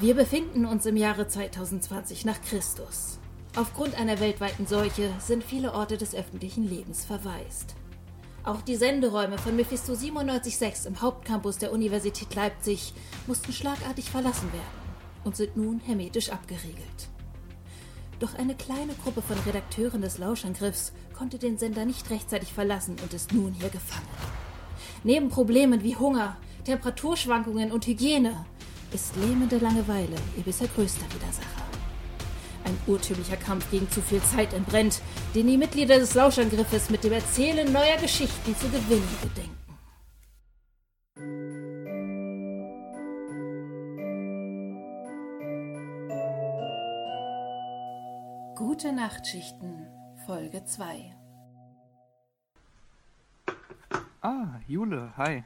[0.00, 3.18] Wir befinden uns im Jahre 2020 nach Christus.
[3.54, 7.74] Aufgrund einer weltweiten Seuche sind viele Orte des öffentlichen Lebens verwaist.
[8.42, 12.94] Auch die Senderäume von Mephisto 97.6 im Hauptcampus der Universität Leipzig
[13.26, 14.94] mussten schlagartig verlassen werden
[15.24, 17.10] und sind nun hermetisch abgeriegelt.
[18.20, 23.12] Doch eine kleine Gruppe von Redakteuren des Lauschangriffs konnte den Sender nicht rechtzeitig verlassen und
[23.12, 24.08] ist nun hier gefangen.
[25.04, 28.46] Neben Problemen wie Hunger, Temperaturschwankungen und Hygiene
[28.92, 31.64] ist lähmende Langeweile ihr bisher größter Widersacher.
[32.64, 35.00] Ein urtümlicher Kampf gegen zu viel Zeit entbrennt,
[35.34, 39.60] den die Mitglieder des Lauschangriffes mit dem Erzählen neuer Geschichten zu gewinnen gedenken.
[48.56, 49.86] Gute Nachtschichten,
[50.26, 51.16] Folge 2.
[54.20, 55.44] Ah, Jule, hi.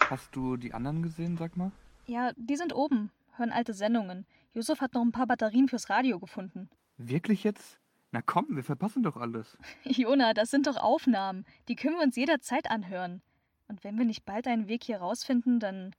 [0.00, 1.72] Hast du die anderen gesehen, sag mal?
[2.06, 4.26] Ja, die sind oben, hören alte Sendungen.
[4.52, 6.70] Yusuf hat noch ein paar Batterien fürs Radio gefunden.
[6.96, 7.78] Wirklich jetzt?
[8.12, 9.58] Na komm, wir verpassen doch alles.
[9.84, 11.44] Jona, das sind doch Aufnahmen.
[11.68, 13.22] Die können wir uns jederzeit anhören.
[13.68, 15.94] Und wenn wir nicht bald einen Weg hier rausfinden, dann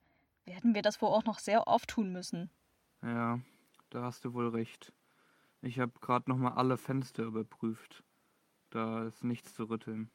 [0.45, 2.49] werden wir das wohl auch noch sehr oft tun müssen.
[3.03, 3.39] Ja,
[3.89, 4.93] da hast du wohl recht.
[5.61, 8.03] Ich habe gerade noch mal alle Fenster überprüft.
[8.69, 10.09] Da ist nichts zu rütteln.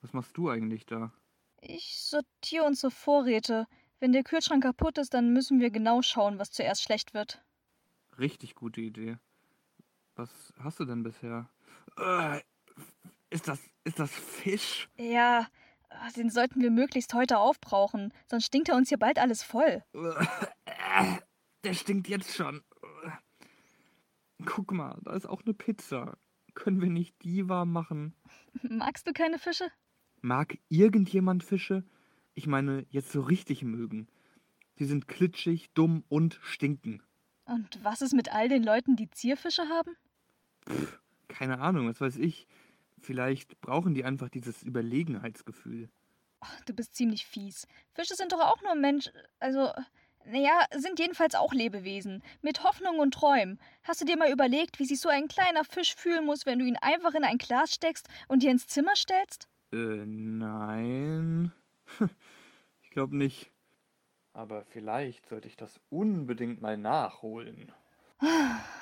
[0.00, 1.12] Was machst du eigentlich da?
[1.60, 3.66] Ich sortiere unsere Vorräte.
[4.00, 7.42] Wenn der Kühlschrank kaputt ist, dann müssen wir genau schauen, was zuerst schlecht wird.
[8.18, 9.18] Richtig gute Idee.
[10.14, 11.48] Was hast du denn bisher?
[11.96, 12.40] Äh,
[13.30, 14.88] ist das ist das Fisch?
[14.96, 15.46] Ja,
[16.16, 19.82] den sollten wir möglichst heute aufbrauchen, sonst stinkt er uns hier bald alles voll.
[19.94, 21.18] Äh,
[21.64, 22.62] der stinkt jetzt schon.
[24.44, 26.18] Guck mal, da ist auch eine Pizza.
[26.54, 28.14] Können wir nicht die warm machen?
[28.62, 29.68] Magst du keine Fische?
[30.20, 31.84] Mag irgendjemand Fische?
[32.38, 34.06] Ich meine, jetzt so richtig mögen.
[34.76, 37.02] Sie sind klitschig, dumm und stinken.
[37.46, 39.96] Und was ist mit all den Leuten, die Zierfische haben?
[40.68, 42.46] Pff, keine Ahnung, was weiß ich.
[43.00, 45.88] Vielleicht brauchen die einfach dieses Überlegenheitsgefühl.
[46.40, 47.66] Oh, du bist ziemlich fies.
[47.92, 49.10] Fische sind doch auch nur Mensch.
[49.40, 49.72] Also,
[50.24, 52.22] naja, sind jedenfalls auch Lebewesen.
[52.40, 53.58] Mit Hoffnung und Träumen.
[53.82, 56.66] Hast du dir mal überlegt, wie sich so ein kleiner Fisch fühlen muss, wenn du
[56.66, 59.48] ihn einfach in ein Glas steckst und dir ins Zimmer stellst?
[59.72, 61.50] Äh, nein.
[62.98, 63.52] Ich glaube nicht.
[64.32, 67.70] Aber vielleicht sollte ich das unbedingt mal nachholen.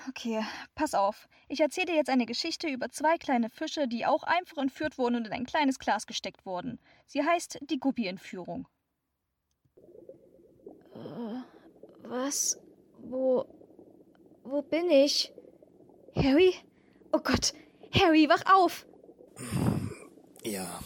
[0.09, 0.43] Okay,
[0.75, 1.29] pass auf.
[1.49, 5.17] Ich erzähle dir jetzt eine Geschichte über zwei kleine Fische, die auch einfach entführt wurden
[5.17, 6.79] und in ein kleines Glas gesteckt wurden.
[7.05, 8.67] Sie heißt die Guppi-Entführung.
[10.95, 11.43] Äh,
[12.05, 12.59] was?
[13.01, 13.45] Wo.
[14.45, 15.31] Wo bin ich?
[16.15, 16.55] Harry?
[17.13, 17.53] Oh Gott!
[17.93, 18.87] Harry, wach auf!
[20.43, 20.81] Ja.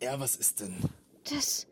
[0.00, 0.78] Ja, was ist denn?
[1.24, 1.66] Das.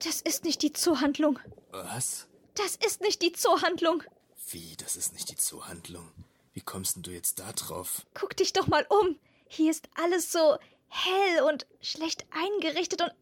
[0.00, 1.38] Das ist nicht die Zoohandlung.
[1.70, 2.26] Was?
[2.54, 4.02] Das ist nicht die Zoohandlung.
[4.50, 6.12] Wie, das ist nicht die Zoohandlung?
[6.52, 8.06] Wie kommst denn du jetzt da drauf?
[8.14, 9.18] Guck dich doch mal um.
[9.48, 10.56] Hier ist alles so
[10.88, 13.12] hell und schlecht eingerichtet und.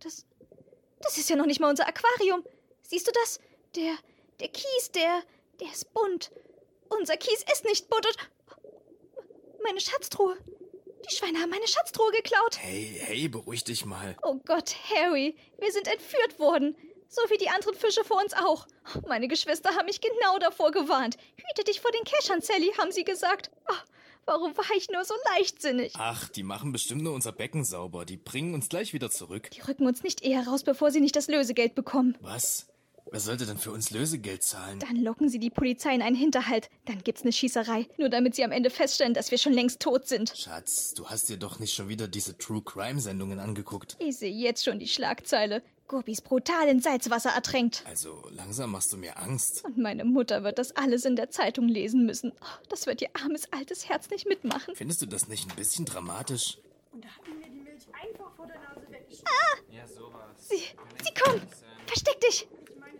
[0.00, 0.24] Das.
[1.02, 2.44] Das ist ja noch nicht mal unser Aquarium.
[2.82, 3.38] Siehst du das?
[3.76, 3.94] Der.
[4.40, 5.22] Der Kies, der.
[5.60, 6.30] Der ist bunt.
[6.88, 8.16] Unser Kies ist nicht bunt und.
[9.62, 10.36] Meine Schatztruhe.
[11.08, 12.58] Die Schweine haben meine Schatztruhe geklaut.
[12.58, 14.16] Hey, hey, beruhig dich mal.
[14.22, 16.76] Oh Gott, Harry, wir sind entführt worden.
[17.08, 18.66] So wie die anderen Fische vor uns auch.
[19.08, 21.16] Meine Geschwister haben mich genau davor gewarnt.
[21.36, 23.50] Hüte dich vor den Keschern, Sally, haben sie gesagt.
[23.68, 23.74] Oh,
[24.26, 25.94] warum war ich nur so leichtsinnig?
[25.96, 28.04] Ach, die machen bestimmt nur unser Becken sauber.
[28.04, 29.50] Die bringen uns gleich wieder zurück.
[29.50, 32.16] Die rücken uns nicht eher raus, bevor sie nicht das Lösegeld bekommen.
[32.20, 32.68] Was?
[33.10, 34.78] Wer sollte denn für uns Lösegeld zahlen?
[34.78, 36.70] Dann locken sie die Polizei in einen Hinterhalt.
[36.84, 37.88] Dann gibt's eine Schießerei.
[37.98, 40.32] Nur damit sie am Ende feststellen, dass wir schon längst tot sind.
[40.36, 43.96] Schatz, du hast dir doch nicht schon wieder diese True Crime Sendungen angeguckt.
[43.98, 45.62] Ich sehe jetzt schon die Schlagzeile.
[45.88, 47.82] Gurbis brutal in Salzwasser ertränkt.
[47.84, 49.64] Also, langsam machst du mir Angst.
[49.64, 52.30] Und meine Mutter wird das alles in der Zeitung lesen müssen.
[52.40, 54.76] Oh, das wird ihr armes altes Herz nicht mitmachen.
[54.76, 56.58] Findest du das nicht ein bisschen dramatisch?
[56.92, 59.26] Und da hat mir die Milch einfach vor der Nase weggeschmissen.
[59.26, 59.74] Ah!
[59.74, 60.48] Ja, sowas.
[60.48, 60.62] Sie,
[61.02, 61.42] sie kommen!
[61.88, 62.46] Versteck dich!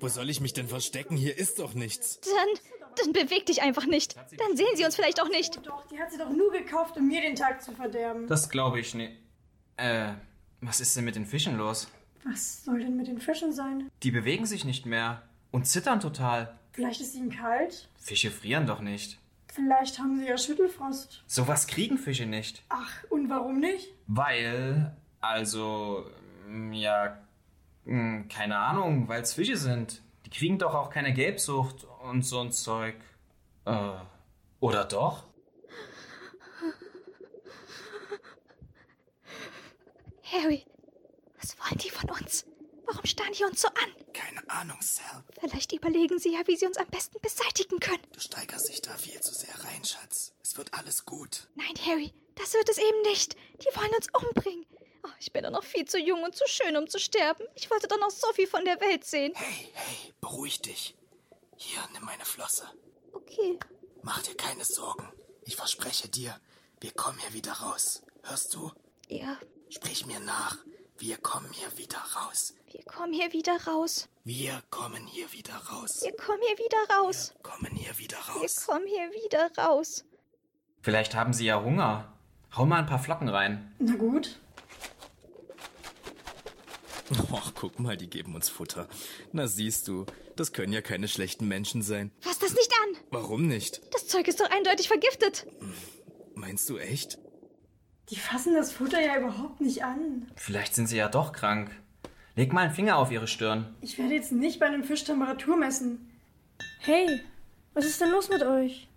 [0.01, 1.17] Wo soll ich mich denn verstecken?
[1.17, 2.21] Hier ist doch nichts.
[2.21, 4.17] Dann, dann beweg dich einfach nicht.
[4.17, 5.59] Dann sehen sie uns vielleicht auch nicht.
[5.59, 8.27] Oh doch, die hat sie doch nur gekauft, um mir den Tag zu verderben.
[8.27, 9.13] Das glaube ich nicht.
[9.77, 10.13] Äh,
[10.61, 11.89] was ist denn mit den Fischen los?
[12.25, 13.91] Was soll denn mit den Fischen sein?
[14.03, 16.59] Die bewegen sich nicht mehr und zittern total.
[16.73, 17.89] Vielleicht ist ihnen kalt.
[17.99, 19.19] Fische frieren doch nicht.
[19.53, 21.25] Vielleicht haben sie ja Schüttelfrost.
[21.27, 22.63] Sowas kriegen Fische nicht.
[22.69, 23.89] Ach, und warum nicht?
[24.07, 26.07] Weil, also,
[26.49, 27.19] mm, ja,
[27.85, 30.03] mm, keine Ahnung, weil es Fische sind.
[30.27, 32.97] Die kriegen doch auch keine Gelbsucht und so ein Zeug.
[33.65, 33.93] Äh,
[34.61, 35.25] oder doch?
[40.33, 40.65] Harry,
[41.41, 42.47] was wollen die von uns?
[42.87, 43.95] Warum starren die uns so an?
[44.13, 45.25] Keine Ahnung, Sal.
[45.41, 48.03] Vielleicht überlegen sie ja, wie sie uns am besten beseitigen können.
[48.13, 50.33] Du steigerst dich da viel zu sehr rein, Schatz.
[50.43, 51.49] Es wird alles gut.
[51.55, 53.35] Nein, Harry, das wird es eben nicht.
[53.63, 54.67] Die wollen uns umbringen.
[55.03, 57.45] Oh, ich bin doch noch viel zu jung und zu schön, um zu sterben.
[57.55, 59.33] Ich wollte doch noch so viel von der Welt sehen.
[59.35, 60.95] Hey, hey, beruhig dich.
[61.57, 62.69] Hier, nimm meine Flosse.
[63.13, 63.59] Okay.
[64.03, 65.09] Mach dir keine Sorgen.
[65.45, 66.39] Ich verspreche dir,
[66.81, 68.03] wir kommen hier wieder raus.
[68.23, 68.71] Hörst du?
[69.09, 69.37] Ja,
[69.69, 70.59] Sprich mir nach.
[70.99, 72.55] Wir kommen hier wieder raus.
[72.73, 74.09] wir kommen hier wieder raus.
[74.25, 76.03] Wir kommen hier wieder raus.
[76.03, 77.33] Wir kommen hier wieder raus.
[77.43, 78.67] Kommen hier wieder Wir raus.
[78.67, 80.05] kommen hier wieder raus.
[80.83, 82.13] Vielleicht haben sie ja Hunger.
[82.57, 83.75] Hau mal ein paar Flocken rein.
[83.79, 84.41] Na gut.
[87.33, 88.89] Och, guck mal, die geben uns Futter.
[89.33, 92.13] Na siehst du, das können ja keine schlechten Menschen sein.
[92.21, 93.03] Fass das nicht an.
[93.11, 93.81] Warum nicht?
[93.93, 95.47] Das Zeug ist doch eindeutig vergiftet.
[96.35, 97.19] Meinst du echt?
[98.11, 100.31] Die fassen das Futter ja überhaupt nicht an.
[100.37, 101.71] Vielleicht sind sie ja doch krank.
[102.37, 103.75] Leg mal einen Finger auf ihre Stirn.
[103.81, 106.11] Ich werde jetzt nicht bei einem Fisch Temperatur messen.
[106.81, 107.21] Hey,
[107.75, 108.89] was ist denn los mit euch?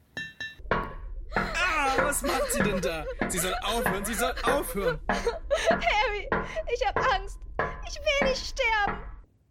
[0.70, 3.06] Ah, was macht sie denn da?
[3.30, 5.00] Sie soll aufhören, sie soll aufhören.
[5.08, 6.30] Harry,
[6.74, 7.40] ich hab Angst.
[7.94, 8.98] Ich will nicht sterben.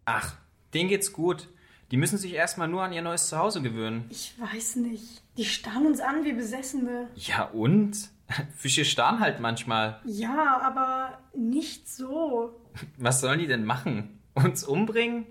[0.03, 0.35] Ach,
[0.73, 1.47] denen geht's gut.
[1.91, 4.05] Die müssen sich erstmal nur an ihr neues Zuhause gewöhnen.
[4.09, 5.21] Ich weiß nicht.
[5.37, 7.07] Die starren uns an wie Besessene.
[7.15, 8.09] Ja und?
[8.57, 10.01] Fische starren halt manchmal.
[10.03, 12.59] Ja, aber nicht so.
[12.97, 14.19] Was sollen die denn machen?
[14.33, 15.25] Uns umbringen?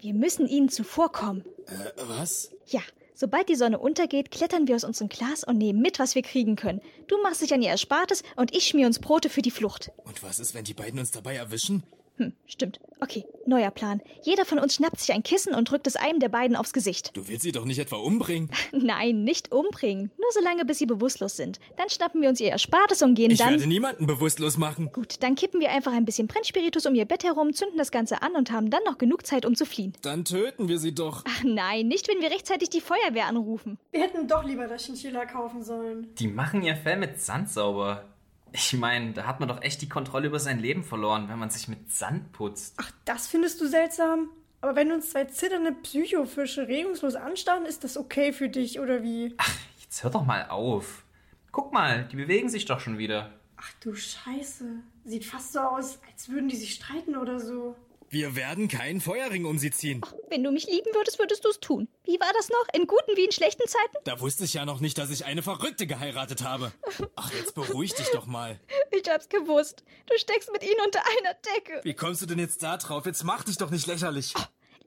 [0.00, 1.44] Wir müssen ihnen zuvorkommen.
[1.66, 2.52] Äh, was?
[2.66, 2.80] Ja,
[3.14, 6.54] sobald die Sonne untergeht, klettern wir aus unserem Glas und nehmen mit, was wir kriegen
[6.54, 6.80] können.
[7.08, 9.90] Du machst dich an ihr Erspartes und ich schmier uns Brote für die Flucht.
[10.04, 11.82] Und was ist, wenn die beiden uns dabei erwischen?
[12.18, 12.80] Hm, stimmt.
[12.98, 14.00] Okay, neuer Plan.
[14.22, 17.14] Jeder von uns schnappt sich ein Kissen und drückt es einem der beiden aufs Gesicht.
[17.14, 18.48] Du willst sie doch nicht etwa umbringen?
[18.72, 20.10] Nein, nicht umbringen.
[20.16, 21.60] Nur so lange, bis sie bewusstlos sind.
[21.76, 23.50] Dann schnappen wir uns ihr Erspartes und gehen Ich dann.
[23.50, 24.90] werde niemanden bewusstlos machen.
[24.92, 28.22] Gut, dann kippen wir einfach ein bisschen Brennspiritus um ihr Bett herum, zünden das Ganze
[28.22, 29.92] an und haben dann noch genug Zeit, um zu fliehen.
[30.00, 31.22] Dann töten wir sie doch.
[31.28, 33.78] Ach nein, nicht, wenn wir rechtzeitig die Feuerwehr anrufen.
[33.92, 36.08] Wir hätten doch lieber das Chinchilla kaufen sollen.
[36.18, 38.04] Die machen ihr Fell mit Sand sauber.
[38.52, 41.50] Ich meine, da hat man doch echt die Kontrolle über sein Leben verloren, wenn man
[41.50, 42.74] sich mit Sand putzt.
[42.78, 44.30] Ach, das findest du seltsam?
[44.60, 49.36] Aber wenn uns zwei zitternde Psychofische regungslos anstarren, ist das okay für dich, oder wie?
[49.80, 51.04] Jetzt hör doch mal auf.
[51.52, 53.32] Guck mal, die bewegen sich doch schon wieder.
[53.56, 54.64] Ach du Scheiße.
[55.04, 57.76] Sieht fast so aus, als würden die sich streiten oder so.
[58.16, 60.00] Wir werden keinen Feuerring um sie ziehen.
[60.30, 61.86] Wenn du mich lieben würdest, würdest du es tun.
[62.04, 62.64] Wie war das noch?
[62.72, 63.94] In guten wie in schlechten Zeiten?
[64.04, 66.72] Da wusste ich ja noch nicht, dass ich eine Verrückte geheiratet habe.
[67.14, 68.58] Ach, jetzt beruhig dich doch mal.
[68.90, 69.84] Ich hab's gewusst.
[70.06, 71.80] Du steckst mit ihnen unter einer Decke.
[71.84, 73.04] Wie kommst du denn jetzt da drauf?
[73.04, 74.32] Jetzt mach dich doch nicht lächerlich.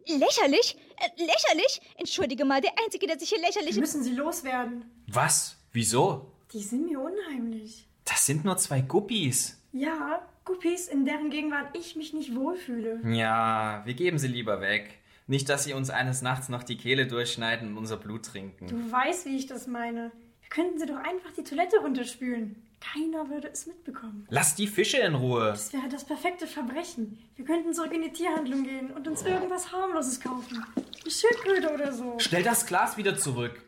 [0.07, 0.77] Lächerlich?
[0.97, 1.81] Äh, lächerlich?
[1.97, 3.75] Entschuldige mal, der Einzige, der sich hier lächerlich...
[3.75, 4.85] Wir müssen sie loswerden.
[5.05, 5.57] Was?
[5.71, 6.31] Wieso?
[6.51, 7.87] Die sind mir unheimlich.
[8.05, 9.61] Das sind nur zwei Guppies.
[9.71, 12.99] Ja, Guppies, in deren Gegenwart ich mich nicht wohlfühle.
[13.05, 14.97] Ja, wir geben sie lieber weg.
[15.27, 18.65] Nicht, dass sie uns eines Nachts noch die Kehle durchschneiden und unser Blut trinken.
[18.65, 20.11] Du weißt, wie ich das meine.
[20.41, 22.55] Wir könnten sie doch einfach die Toilette runterspülen.
[22.81, 24.25] Keiner würde es mitbekommen.
[24.31, 25.49] Lass die Fische in Ruhe.
[25.49, 27.19] Das wäre das perfekte Verbrechen.
[27.35, 30.65] Wir könnten zurück in die Tierhandlung gehen und uns irgendwas harmloses kaufen.
[30.75, 32.15] Eine Schildkröte oder so.
[32.17, 33.61] Stell das Glas wieder zurück.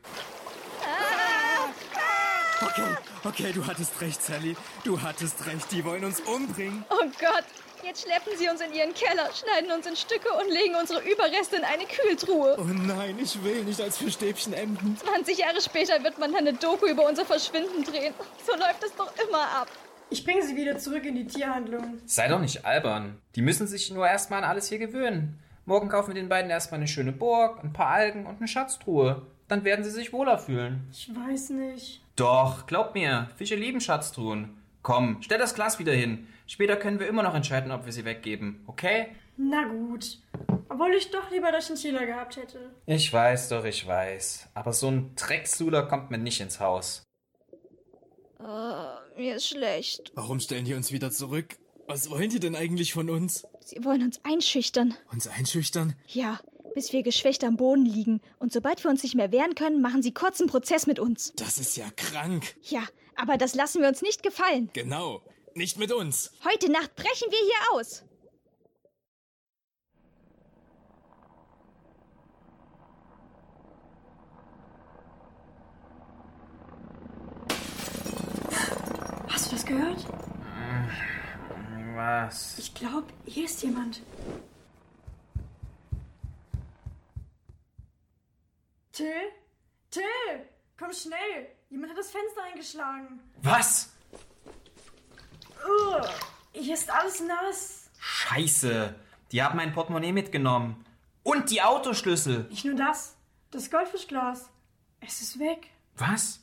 [2.63, 4.56] Okay, okay, du hattest recht, Sally.
[4.84, 5.72] Du hattest recht.
[5.72, 6.86] Die wollen uns umbringen.
[6.90, 7.46] Oh Gott,
[7.84, 11.56] jetzt schleppen sie uns in ihren Keller, schneiden uns in Stücke und legen unsere Überreste
[11.56, 12.58] in eine Kühltruhe.
[12.60, 14.96] Oh nein, ich will nicht als Fischstäbchen enden.
[14.98, 18.13] 20 Jahre später wird man dann eine Doku über unser Verschwinden drehen.
[18.46, 19.68] So läuft es doch immer ab.
[20.12, 22.00] Ich bringe sie wieder zurück in die Tierhandlung.
[22.06, 23.20] Sei doch nicht albern.
[23.36, 25.39] Die müssen sich nur erstmal an alles hier gewöhnen.
[25.65, 29.25] Morgen kaufen wir den beiden erstmal eine schöne Burg, ein paar Algen und eine Schatztruhe.
[29.48, 30.88] Dann werden sie sich wohler fühlen.
[30.91, 32.00] Ich weiß nicht.
[32.15, 34.58] Doch, glaub mir, Fische lieben Schatztruhen.
[34.82, 36.27] Komm, stell das Glas wieder hin.
[36.48, 39.15] Später können wir immer noch entscheiden, ob wir sie weggeben, okay?
[39.38, 40.20] Na gut.
[40.70, 42.72] Obwohl ich doch lieber das Chinchilla gehabt hätte.
[42.86, 44.50] Ich weiß doch, ich weiß.
[44.53, 47.03] Aber so ein Drecksuler kommt mir nicht ins Haus.
[48.39, 48.86] Oh,
[49.18, 50.12] mir ist schlecht.
[50.15, 51.58] Warum stellen die uns wieder zurück?
[51.88, 53.46] Was wollen die denn eigentlich von uns?
[53.60, 54.96] Sie wollen uns einschüchtern.
[55.12, 55.96] Uns einschüchtern?
[56.08, 56.39] Ja,
[56.74, 58.22] bis wir geschwächt am Boden liegen.
[58.40, 61.34] Und sobald wir uns nicht mehr wehren können, machen sie kurzen Prozess mit uns.
[61.36, 62.56] Das ist ja krank.
[62.63, 62.84] Ja,
[63.16, 64.70] aber das lassen wir uns nicht gefallen.
[64.74, 65.22] Genau.
[65.54, 66.32] Nicht mit uns.
[66.46, 68.04] Heute Nacht brechen wir hier aus.
[79.28, 80.06] Hast du das gehört?
[81.96, 82.58] Was?
[82.58, 84.01] Ich glaube, hier ist jemand.
[88.91, 89.31] Till?
[89.89, 90.45] Till!
[90.77, 91.48] Komm schnell!
[91.69, 93.19] Jemand hat das Fenster eingeschlagen.
[93.41, 93.89] Was?
[95.63, 96.10] Ugh,
[96.53, 97.89] hier ist alles nass.
[98.00, 98.95] Scheiße.
[99.31, 100.86] Die haben mein Portemonnaie mitgenommen.
[101.24, 102.45] Und die Autoschlüssel.
[102.50, 103.15] Nicht nur das,
[103.51, 104.50] das Goldfischglas.
[105.00, 105.67] Es ist weg.
[105.95, 106.39] Was?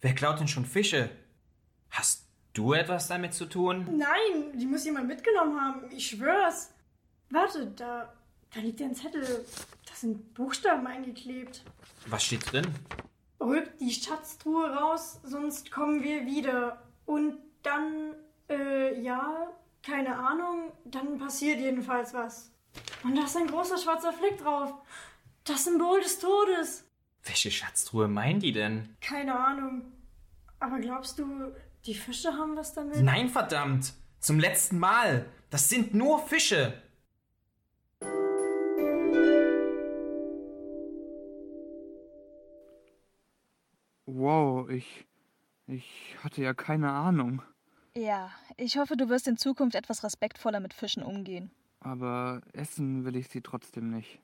[0.00, 1.10] Wer klaut denn schon Fische?
[1.90, 3.98] Hast du etwas damit zu tun?
[3.98, 5.90] Nein, die muss jemand mitgenommen haben.
[5.90, 6.70] Ich schwör's.
[7.30, 8.12] Warte, da,
[8.54, 9.44] da liegt ja ein Zettel.
[9.86, 11.62] Da sind Buchstaben eingeklebt.
[12.06, 12.66] Was steht drin?
[13.40, 16.82] Rück die Schatztruhe raus, sonst kommen wir wieder.
[17.06, 18.14] Und dann,
[18.48, 19.48] äh, ja,
[19.82, 22.50] keine Ahnung, dann passiert jedenfalls was.
[23.02, 24.72] Und da ist ein großer schwarzer Fleck drauf.
[25.44, 26.84] Das Symbol des Todes.
[27.24, 28.96] Welche Schatztruhe meinen die denn?
[29.00, 29.92] Keine Ahnung.
[30.60, 31.52] Aber glaubst du,
[31.84, 33.02] die Fische haben was damit?
[33.02, 33.94] Nein, verdammt!
[34.20, 35.26] Zum letzten Mal!
[35.50, 36.80] Das sind nur Fische!
[44.14, 45.06] Wow, ich.
[45.66, 47.42] Ich hatte ja keine Ahnung.
[47.94, 51.50] Ja, ich hoffe, du wirst in Zukunft etwas respektvoller mit Fischen umgehen.
[51.80, 54.20] Aber essen will ich sie trotzdem nicht.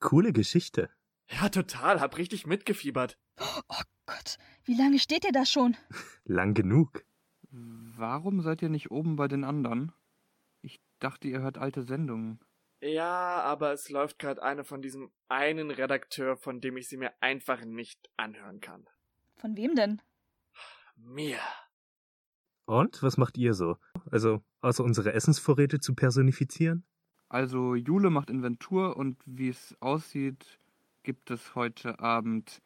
[0.00, 0.90] Coole Geschichte.
[1.28, 2.00] Ja, total.
[2.00, 3.16] Hab richtig mitgefiebert.
[3.38, 5.76] Oh Gott, wie lange steht ihr da schon?
[6.24, 7.04] Lang genug.
[7.50, 9.92] Warum seid ihr nicht oben bei den anderen?
[10.62, 12.40] Ich dachte, ihr hört alte Sendungen.
[12.80, 17.12] Ja, aber es läuft gerade eine von diesem einen Redakteur, von dem ich sie mir
[17.20, 18.88] einfach nicht anhören kann.
[19.36, 20.00] Von wem denn?
[20.96, 21.38] Mir.
[22.64, 23.76] Und was macht ihr so?
[24.10, 26.84] Also, außer unsere Essensvorräte zu personifizieren?
[27.28, 30.58] Also, Jule macht Inventur und wie es aussieht,
[31.02, 32.62] gibt es heute Abend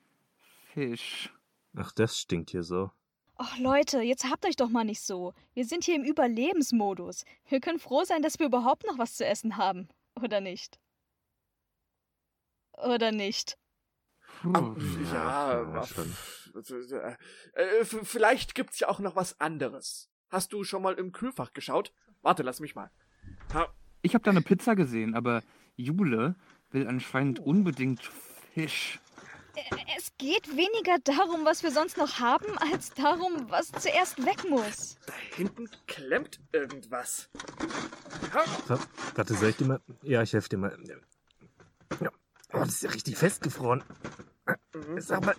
[0.72, 1.32] Fisch.
[1.76, 2.90] Ach, das stinkt hier so.
[3.36, 5.34] Ach Leute, jetzt habt euch doch mal nicht so.
[5.54, 7.24] Wir sind hier im Überlebensmodus.
[7.48, 9.88] Wir können froh sein, dass wir überhaupt noch was zu essen haben.
[10.20, 10.78] Oder nicht?
[12.72, 13.58] Oder nicht?
[14.42, 14.76] Puh.
[15.12, 17.16] Ja, ja,
[17.54, 20.10] äh, äh, vielleicht gibt's ja auch noch was anderes.
[20.30, 21.92] Hast du schon mal im Kühlfach geschaut?
[22.22, 22.90] Warte, lass mich mal.
[23.52, 23.68] Ha,
[24.02, 25.42] Ich habe da eine Pizza gesehen, aber
[25.76, 26.36] Jule
[26.70, 28.02] will anscheinend unbedingt
[28.54, 29.00] Fisch.
[29.96, 34.98] Es geht weniger darum, was wir sonst noch haben, als darum, was zuerst weg muss.
[35.06, 37.30] da hinten klemmt irgendwas.
[39.14, 39.80] Warte, soll ich dir mal.
[40.02, 40.76] Ja, ich helfe dir mal.
[42.00, 42.10] Ja.
[42.52, 43.82] Oh, das ist ja richtig festgefroren.
[44.98, 45.34] Sag mal.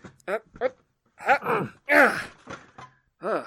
[3.21, 3.45] Ah,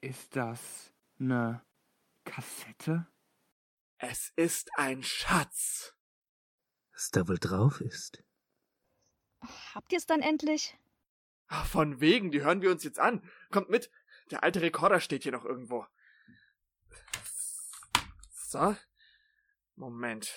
[0.00, 1.62] Ist das eine
[2.24, 3.06] Kassette?
[3.98, 5.94] Es ist ein Schatz.
[6.92, 8.22] Was da wohl drauf ist?
[9.74, 10.76] Habt ihr es dann endlich?
[11.48, 13.22] Ah, Von wegen, die hören wir uns jetzt an.
[13.50, 13.90] Kommt mit.
[14.30, 15.86] Der alte Rekorder steht hier noch irgendwo.
[18.32, 18.76] So.
[19.76, 20.32] Moment.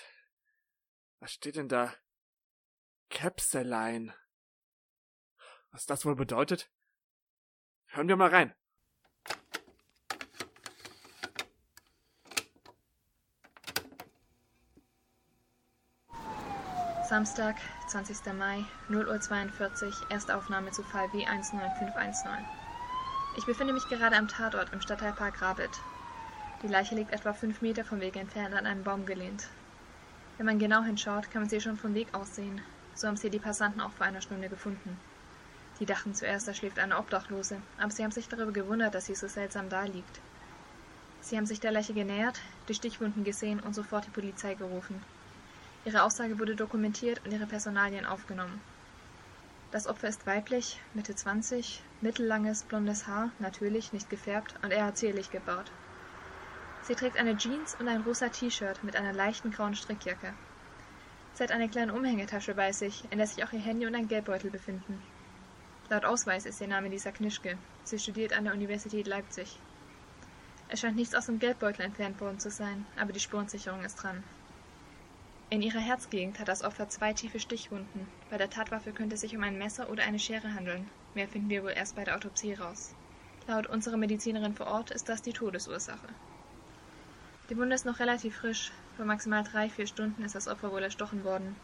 [1.19, 1.93] Was steht denn da?
[3.09, 4.13] Capseline.
[5.71, 6.71] Was das wohl bedeutet?
[7.87, 8.55] Hören wir mal rein.
[17.07, 17.57] Samstag,
[17.89, 18.33] 20.
[18.33, 22.62] Mai, 0 Uhr 42, Erstaufnahme zu Fall W19519.
[23.35, 25.79] Ich befinde mich gerade am Tatort im Stadtteilpark Rabit.
[26.61, 29.47] Die Leiche liegt etwa fünf Meter vom Weg entfernt an einem Baum gelehnt.
[30.37, 32.61] Wenn man genau hinschaut, kann man sie schon vom Weg aus sehen.
[32.93, 34.97] So haben sie die Passanten auch vor einer Stunde gefunden.
[35.79, 39.15] Die dachten zuerst, da schläft eine Obdachlose, aber sie haben sich darüber gewundert, dass sie
[39.15, 40.19] so seltsam da liegt.
[41.21, 45.01] Sie haben sich der Leiche genähert, die Stichwunden gesehen und sofort die Polizei gerufen.
[45.85, 48.61] Ihre Aussage wurde dokumentiert und ihre Personalien aufgenommen.
[49.73, 55.31] Das Opfer ist weiblich, Mitte 20, mittellanges blondes Haar, natürlich nicht gefärbt und eher zierlich
[55.31, 55.71] gebaut.
[56.83, 60.31] Sie trägt eine Jeans und ein rosa T-Shirt mit einer leichten grauen Strickjacke.
[61.33, 64.07] Sie hat eine kleine Umhängetasche bei sich, in der sich auch ihr Handy und ein
[64.07, 65.01] Geldbeutel befinden.
[65.89, 67.57] Laut Ausweis ist ihr Name Lisa Knischke.
[67.83, 69.57] Sie studiert an der Universität Leipzig.
[70.69, 74.23] Es scheint nichts aus dem Geldbeutel entfernt worden zu sein, aber die Spurensicherung ist dran.
[75.53, 78.07] In ihrer Herzgegend hat das Opfer zwei tiefe Stichwunden.
[78.31, 80.89] Bei der Tatwaffe könnte es sich um ein Messer oder eine Schere handeln.
[81.13, 82.95] Mehr finden wir wohl erst bei der Autopsie raus.
[83.45, 86.07] Laut unserer Medizinerin vor Ort ist das die Todesursache.
[87.51, 88.71] Die Wunde ist noch relativ frisch.
[88.97, 91.55] Vor maximal drei, vier Stunden ist das Opfer wohl erstochen worden.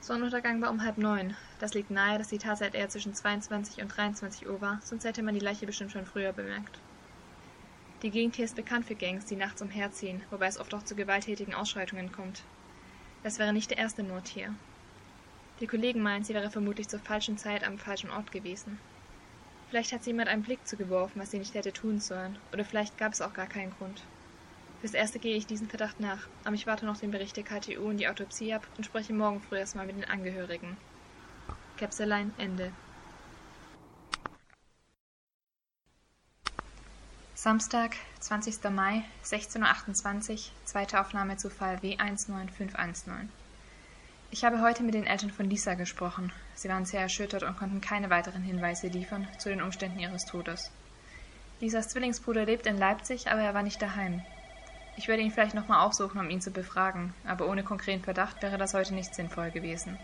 [0.00, 1.36] Sonnenuntergang war um halb neun.
[1.58, 5.22] Das liegt nahe, dass die Tatzeit eher zwischen 22 und 23 Uhr war, sonst hätte
[5.22, 6.80] man die Leiche bestimmt schon früher bemerkt.
[8.00, 10.96] Die Gegend hier ist bekannt für Gangs, die nachts umherziehen, wobei es oft auch zu
[10.96, 12.42] gewalttätigen Ausschreitungen kommt.
[13.26, 14.54] Das wäre nicht der erste Mord hier.
[15.58, 18.78] Die Kollegen meinen, sie wäre vermutlich zur falschen Zeit am falschen Ort gewesen.
[19.68, 22.96] Vielleicht hat sie jemand einen Blick zugeworfen, was sie nicht hätte tun sollen, oder vielleicht
[22.98, 24.04] gab es auch gar keinen Grund.
[24.80, 27.88] Fürs Erste gehe ich diesen Verdacht nach, aber ich warte noch den Bericht der KTU
[27.88, 30.76] und die Autopsie ab und spreche morgen früh erstmal mit den Angehörigen.
[31.78, 32.70] Capseline Ende.
[37.46, 38.70] Samstag, 20.
[38.72, 43.28] Mai, 16.28 Uhr, zweite Aufnahme zu Fall W19519.
[44.32, 46.32] Ich habe heute mit den Eltern von Lisa gesprochen.
[46.56, 50.72] Sie waren sehr erschüttert und konnten keine weiteren Hinweise liefern zu den Umständen ihres Todes.
[51.60, 54.22] Lisas Zwillingsbruder lebt in Leipzig, aber er war nicht daheim.
[54.96, 58.58] Ich werde ihn vielleicht nochmal aufsuchen, um ihn zu befragen, aber ohne konkreten Verdacht wäre
[58.58, 59.96] das heute nicht sinnvoll gewesen.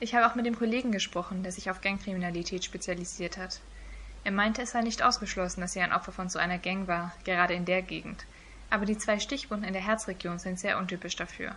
[0.00, 3.60] Ich habe auch mit dem Kollegen gesprochen, der sich auf Gangkriminalität spezialisiert hat.
[4.24, 7.12] Er meinte, es sei nicht ausgeschlossen, dass sie ein Opfer von so einer Gang war,
[7.24, 8.24] gerade in der Gegend.
[8.70, 11.54] Aber die zwei Stichwunden in der Herzregion sind sehr untypisch dafür.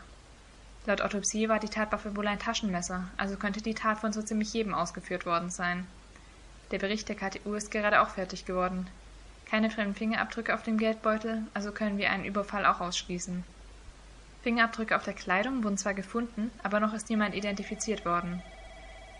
[0.86, 4.54] Laut Autopsie war die Tatwaffe wohl ein Taschenmesser, also könnte die Tat von so ziemlich
[4.54, 5.86] jedem ausgeführt worden sein.
[6.72, 8.88] Der Bericht der KTU ist gerade auch fertig geworden.
[9.46, 13.44] Keine fremden Fingerabdrücke auf dem Geldbeutel, also können wir einen Überfall auch ausschließen.
[14.44, 18.42] Fingerabdrücke auf der Kleidung wurden zwar gefunden, aber noch ist niemand identifiziert worden.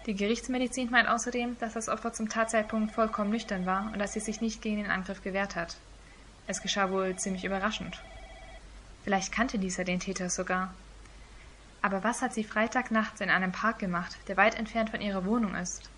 [0.08, 4.20] Die Gerichtsmedizin meint außerdem, dass das Opfer zum Tatzeitpunkt vollkommen nüchtern war und dass sie
[4.20, 5.78] sich nicht gegen den Angriff gewehrt hat.
[6.48, 8.02] Es geschah wohl ziemlich überraschend.
[9.04, 10.74] Vielleicht kannte Lisa den Täter sogar.
[11.84, 15.54] Aber was hat sie Freitagnachts in einem Park gemacht, der weit entfernt von ihrer Wohnung
[15.54, 15.90] ist?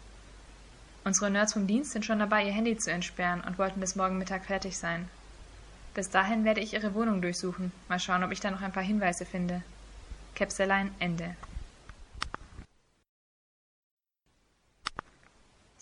[1.05, 4.17] Unsere Nerds vom Dienst sind schon dabei, ihr Handy zu entsperren und wollten bis morgen
[4.17, 5.09] Mittag fertig sein.
[5.93, 7.71] Bis dahin werde ich ihre Wohnung durchsuchen.
[7.87, 9.61] Mal schauen, ob ich da noch ein paar Hinweise finde.
[10.35, 11.35] Käpselein Ende.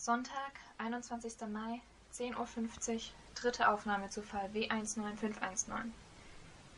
[0.04, 1.48] Sonntag, 21.
[1.48, 1.80] Mai,
[2.12, 3.02] 10.50 Uhr,
[3.36, 5.92] dritte Aufnahme zu Fall W19519.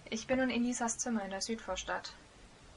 [0.09, 2.15] Ich bin nun in Lisas Zimmer in der Südvorstadt.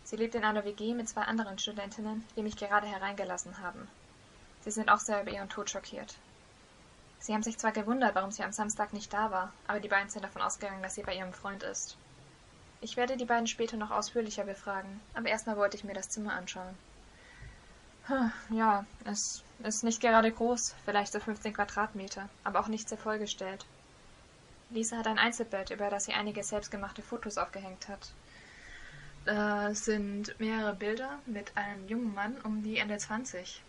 [0.04, 3.88] Sie lebt in einer WG mit zwei anderen Studentinnen, die mich gerade hereingelassen haben.
[4.60, 6.14] Sie sind auch sehr über ihren Tod schockiert.
[7.18, 10.10] Sie haben sich zwar gewundert, warum sie am Samstag nicht da war, aber die beiden
[10.10, 11.96] sind davon ausgegangen, dass sie bei ihrem Freund ist.
[12.80, 16.34] Ich werde die beiden später noch ausführlicher befragen, aber erstmal wollte ich mir das Zimmer
[16.34, 16.78] anschauen.
[18.50, 23.64] Ja, es ist nicht gerade groß, vielleicht so 15 Quadratmeter, aber auch nicht sehr vollgestellt.
[24.70, 28.12] Lisa hat ein Einzelbett, über das sie einige selbstgemachte Fotos aufgehängt hat.
[29.24, 33.62] Da sind mehrere Bilder mit einem jungen Mann um die Ende 20.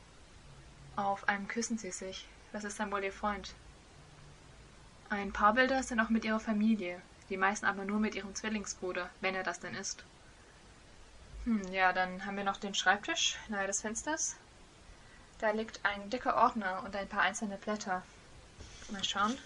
[0.95, 3.53] Auf einem küssen sie sich, das ist dann wohl ihr Freund.
[5.09, 9.09] Ein paar Bilder sind auch mit ihrer Familie, die meisten aber nur mit ihrem Zwillingsbruder,
[9.21, 10.03] wenn er das denn ist.
[11.45, 14.35] Hm, ja, dann haben wir noch den Schreibtisch nahe des Fensters.
[15.39, 18.01] Da liegt ein dicker Ordner und ein paar einzelne Blätter.
[18.89, 19.37] Mal schauen.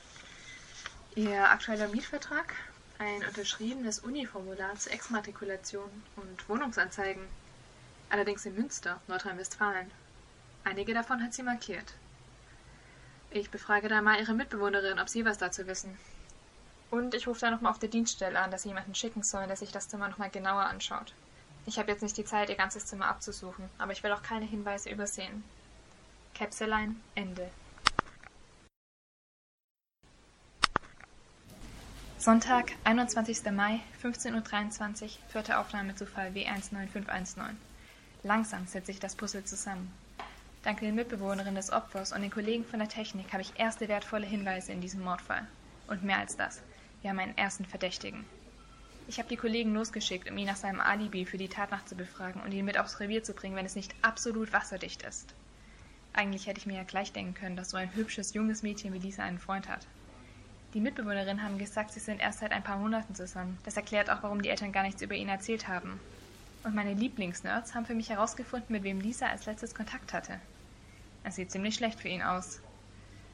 [1.15, 2.53] Ihr aktueller Mietvertrag,
[2.97, 7.27] ein unterschriebenes Uniformular zur Exmatrikulation und Wohnungsanzeigen.
[8.09, 9.91] Allerdings in Münster, Nordrhein-Westfalen.
[10.63, 11.93] Einige davon hat sie markiert.
[13.29, 15.97] Ich befrage da mal Ihre Mitbewohnerin, ob Sie was dazu wissen.
[16.89, 19.57] Und ich rufe da nochmal auf der Dienststelle an, dass Sie jemanden schicken sollen, der
[19.57, 21.13] sich das Zimmer nochmal genauer anschaut.
[21.65, 24.45] Ich habe jetzt nicht die Zeit, Ihr ganzes Zimmer abzusuchen, aber ich will auch keine
[24.45, 25.43] Hinweise übersehen.
[26.41, 27.51] Käpselein, Ende.
[32.17, 33.43] Sonntag, 21.
[33.51, 37.53] Mai, 15.23 Uhr, vierte Aufnahme zu Fall W19519.
[38.23, 39.93] Langsam setzt sich das Puzzle zusammen.
[40.63, 44.25] Dank den Mitbewohnerinnen des Opfers und den Kollegen von der Technik habe ich erste wertvolle
[44.25, 45.45] Hinweise in diesem Mordfall.
[45.87, 46.63] Und mehr als das.
[47.03, 48.25] Wir haben einen ersten Verdächtigen.
[49.07, 52.41] Ich habe die Kollegen losgeschickt, um ihn nach seinem Alibi für die Tatnacht zu befragen
[52.41, 55.35] und ihn mit aufs Revier zu bringen, wenn es nicht absolut wasserdicht ist.
[56.13, 58.99] Eigentlich hätte ich mir ja gleich denken können, dass so ein hübsches, junges Mädchen wie
[58.99, 59.87] Lisa einen Freund hat.
[60.73, 63.57] Die Mitbewohnerinnen haben gesagt, sie sind erst seit ein paar Monaten zusammen.
[63.63, 65.99] Das erklärt auch, warum die Eltern gar nichts über ihn erzählt haben.
[66.63, 70.39] Und meine Lieblingsnerds haben für mich herausgefunden, mit wem Lisa als letztes Kontakt hatte.
[71.23, 72.61] Es sieht ziemlich schlecht für ihn aus.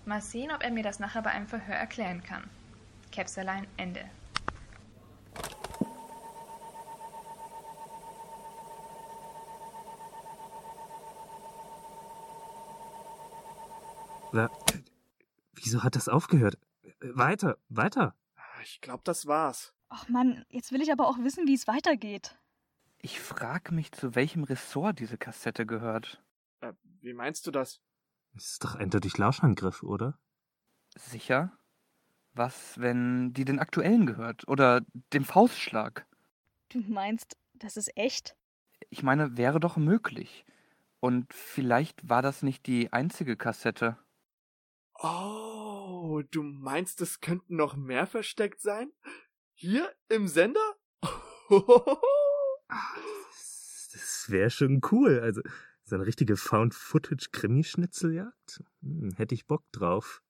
[0.05, 2.43] Mal sehen, ob er mir das nachher bei einem Verhör erklären kann.
[3.11, 4.03] Käpselein Ende.
[15.53, 16.57] Wieso hat das aufgehört?
[16.99, 18.15] Weiter, weiter.
[18.63, 19.73] Ich glaube, das war's.
[19.89, 22.37] Ach Mann, jetzt will ich aber auch wissen, wie es weitergeht.
[22.99, 26.23] Ich frage mich, zu welchem Ressort diese Kassette gehört.
[26.61, 27.79] Äh, wie meinst du das?
[28.35, 30.17] Es ist doch eindeutig Lauschangriff, oder?
[30.95, 31.57] Sicher?
[32.33, 34.47] Was, wenn die den aktuellen gehört?
[34.47, 34.81] Oder
[35.13, 36.05] dem Faustschlag?
[36.69, 38.35] Du meinst, das ist echt?
[38.89, 40.45] Ich meine, wäre doch möglich.
[40.99, 43.97] Und vielleicht war das nicht die einzige Kassette.
[44.99, 48.91] Oh, du meinst, es könnten noch mehr versteckt sein?
[49.53, 50.75] Hier im Sender?
[52.69, 55.19] das das wäre schon cool.
[55.19, 55.41] Also,
[55.83, 58.63] so eine richtige Found-Footage-Krimischnitzeljagd?
[58.81, 60.21] Hm, hätte ich Bock drauf.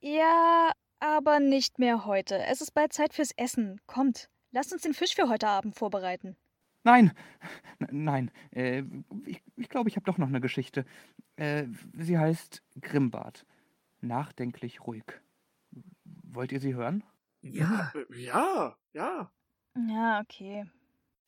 [0.00, 2.38] Ja, aber nicht mehr heute.
[2.38, 3.80] Es ist bald Zeit fürs Essen.
[3.86, 6.36] Kommt, lasst uns den Fisch für heute Abend vorbereiten.
[6.84, 7.12] Nein,
[7.80, 8.82] N nein, äh,
[9.26, 10.84] ich glaube, ich, glaub, ich habe doch noch eine Geschichte.
[11.36, 13.44] Äh, sie heißt Grimbart.
[14.06, 15.04] Nachdenklich ruhig.
[16.04, 17.02] Wollt ihr sie hören?
[17.42, 17.92] Ja.
[18.10, 19.30] Ja, ja.
[19.88, 20.64] Ja, okay.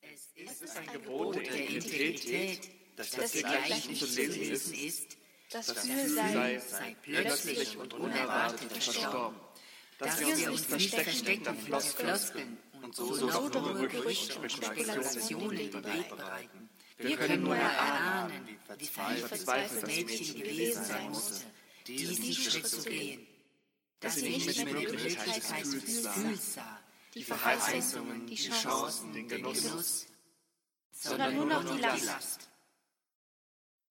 [0.00, 5.16] Es ist ein Gebot der Identität, dass das Gleiche nicht zu lesen ist,
[5.52, 9.36] Das das Gefühl Gefühl sei, plötzlich und unerwartet verstorben,
[9.98, 15.72] dass wir uns nicht verstecken hinter Floskeln und so noch nur Gerüchte und Spekulationen den
[15.72, 16.68] Weg bereiten.
[16.98, 21.46] Wir können nur erahnen, wie verzweifelt das Mädchen gewesen sein musste,
[21.96, 23.26] diesen Schritt zu gehen.
[24.00, 26.80] Dass sie nicht mehr die Wirklichkeit des Gefühls sah,
[27.14, 30.06] die Verheißungen, die Chancen, den Genuss,
[30.92, 32.48] sondern nur noch die Last.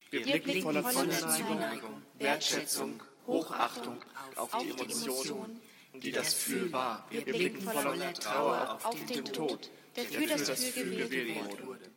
[0.10, 4.02] Wir blicken voller Zuneigung, Wertschätzung, Hochachtung
[4.36, 5.62] auf die Emotionen,
[5.94, 7.06] die das Gefühl war.
[7.10, 11.92] Wir blicken voller Trauer auf den Tod, der für das Gefühl gewählt wurde.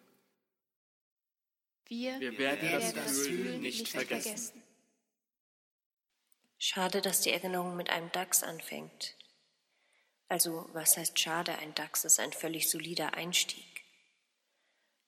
[1.87, 4.63] wir, Wir werden das Gefühl nicht vergessen.
[6.63, 9.17] Schade, dass die Erinnerung mit einem Dachs anfängt.
[10.29, 11.57] Also, was heißt schade?
[11.57, 13.65] Ein Dachs ist ein völlig solider Einstieg.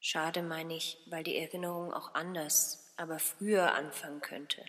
[0.01, 4.65] Schade meine ich, weil die Erinnerung auch anders, aber früher anfangen könnte.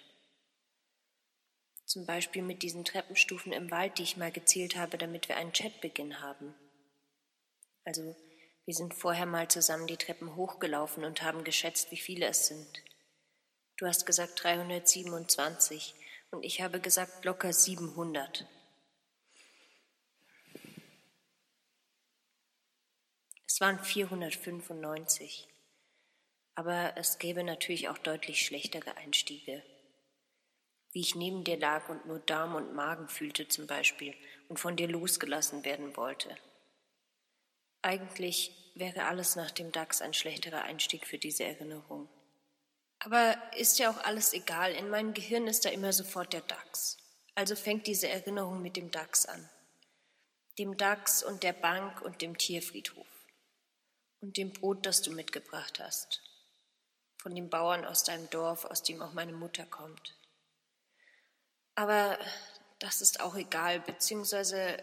[1.86, 5.54] Zum Beispiel mit diesen Treppenstufen im Wald, die ich mal gezählt habe, damit wir einen
[5.54, 6.54] Chatbeginn haben.
[7.86, 8.14] Also,
[8.66, 12.84] wir sind vorher mal zusammen die Treppen hochgelaufen und haben geschätzt, wie viele es sind.
[13.78, 15.96] Du hast gesagt 327
[16.34, 18.48] und ich habe gesagt locker 700.
[23.48, 25.48] Es waren 495.
[26.56, 29.64] Aber es gäbe natürlich auch deutlich schlechtere Einstiege.
[30.92, 34.16] Wie ich neben dir lag und nur Darm und Magen fühlte zum Beispiel
[34.50, 36.36] und von dir losgelassen werden wollte.
[37.82, 42.10] Eigentlich wäre alles nach dem DAX ein schlechterer Einstieg für diese Erinnerung.
[43.06, 44.72] Aber ist ja auch alles egal.
[44.72, 46.98] In meinem Gehirn ist da immer sofort der DAX.
[47.36, 49.50] Also fängt diese Erinnerung mit dem DAX an.
[50.58, 53.08] Dem DAX und der Bank und dem Tierfriedhof.
[54.22, 56.22] Und dem Brot, das du mitgebracht hast.
[57.22, 60.16] Von dem Bauern aus deinem Dorf, aus dem auch meine Mutter kommt.
[61.76, 62.18] Aber
[62.80, 64.78] das ist auch egal, beziehungsweise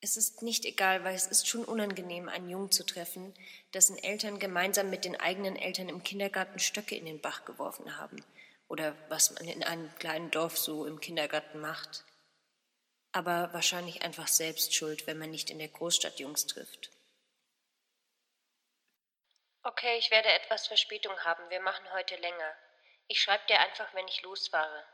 [0.00, 3.34] es ist nicht egal, weil es ist schon unangenehm, einen Jungen zu treffen,
[3.74, 8.24] dessen Eltern gemeinsam mit den eigenen Eltern im Kindergarten Stöcke in den Bach geworfen haben.
[8.68, 12.04] Oder was man in einem kleinen Dorf so im Kindergarten macht.
[13.12, 16.90] Aber wahrscheinlich einfach selbst schuld, wenn man nicht in der Großstadt Jungs trifft.
[19.62, 21.48] Okay, ich werde etwas Verspätung haben.
[21.50, 22.54] Wir machen heute länger.
[23.08, 24.84] Ich schreibe dir einfach, wenn ich losfahre.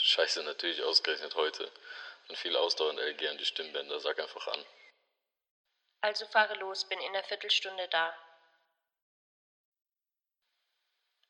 [0.00, 1.72] Scheiße, natürlich ausgerechnet heute.
[2.28, 4.00] Und viel Ausdauer und LG an die Stimmbänder.
[4.00, 4.64] Sag einfach an.
[6.00, 8.14] Also fahre los, bin in einer Viertelstunde da.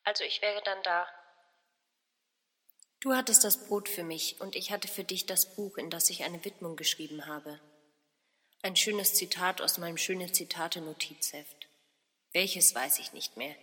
[0.05, 1.09] Also ich wäre dann da.
[3.01, 6.11] Du hattest das Brot für mich und ich hatte für dich das Buch, in das
[6.11, 7.61] ich eine Widmung geschrieben habe.
[8.63, 11.69] Ein schönes Zitat aus meinem schöne Zitate Notizheft.
[12.33, 13.55] Welches weiß ich nicht mehr.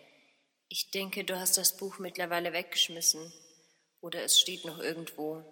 [0.70, 3.34] Ich denke, du hast das Buch mittlerweile weggeschmissen
[4.00, 5.44] oder es steht noch irgendwo.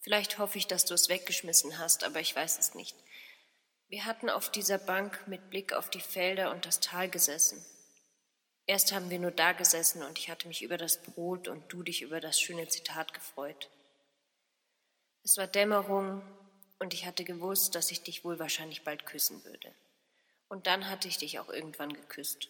[0.00, 2.96] Vielleicht hoffe ich, dass du es weggeschmissen hast, aber ich weiß es nicht.
[3.88, 7.64] Wir hatten auf dieser Bank mit Blick auf die Felder und das Tal gesessen.
[8.66, 11.82] Erst haben wir nur da gesessen und ich hatte mich über das Brot und du
[11.82, 13.68] dich über das schöne Zitat gefreut.
[15.24, 16.22] Es war Dämmerung
[16.78, 19.74] und ich hatte gewusst, dass ich dich wohl wahrscheinlich bald küssen würde.
[20.48, 22.48] Und dann hatte ich dich auch irgendwann geküsst.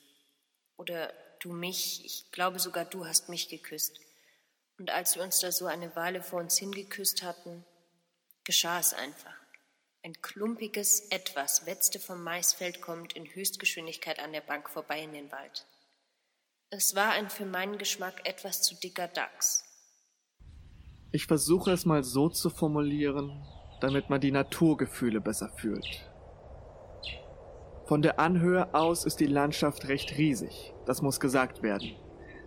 [0.77, 3.99] Oder du mich, ich glaube sogar du hast mich geküsst.
[4.81, 7.67] Und als wir uns da so eine Weile vor uns hingeküsst hatten,
[8.45, 9.35] geschah es einfach.
[10.03, 15.31] Ein klumpiges Etwas wetzte vom Maisfeld kommend in Höchstgeschwindigkeit an der Bank vorbei in den
[15.31, 15.67] Wald.
[16.71, 19.67] Es war ein für meinen Geschmack etwas zu dicker Dachs.
[21.13, 23.47] Ich versuche es mal so zu formulieren,
[23.83, 26.11] damit man die Naturgefühle besser fühlt.
[27.85, 31.97] Von der Anhöhe aus ist die Landschaft recht riesig, das muss gesagt werden.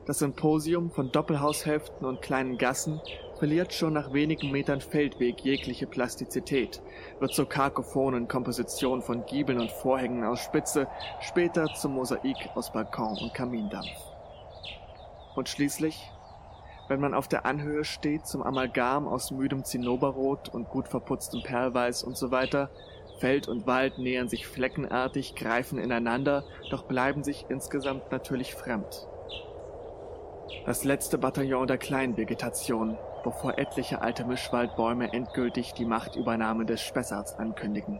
[0.05, 2.99] Das Symposium von Doppelhaushälften und kleinen Gassen
[3.37, 6.81] verliert schon nach wenigen Metern Feldweg jegliche Plastizität,
[7.19, 10.87] wird zur kakophonen Komposition von Giebeln und Vorhängen aus Spitze,
[11.21, 13.87] später zum Mosaik aus Balkon und Kamindampf.
[15.35, 16.11] Und schließlich,
[16.89, 22.03] wenn man auf der Anhöhe steht, zum Amalgam aus müdem Zinnoberrot und gut verputztem Perlweiß
[22.03, 22.69] und so weiter,
[23.19, 29.07] Feld und Wald nähern sich fleckenartig, greifen ineinander, doch bleiben sich insgesamt natürlich fremd.
[30.65, 37.99] Das letzte Bataillon der Kleinvegetation, bevor etliche alte Mischwaldbäume endgültig die Machtübernahme des Spessarts ankündigen.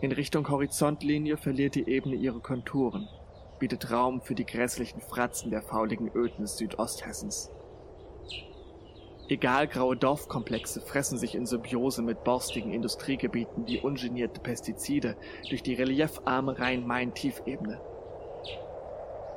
[0.00, 3.08] In Richtung Horizontlinie verliert die Ebene ihre Konturen,
[3.58, 7.50] bietet Raum für die grässlichen Fratzen der fauligen Ödnis Südosthessens.
[9.28, 15.16] Egalgraue Dorfkomplexe fressen sich in Symbiose mit borstigen Industriegebieten wie ungenierte Pestizide
[15.48, 17.80] durch die reliefarme Rhein-Main-Tiefebene.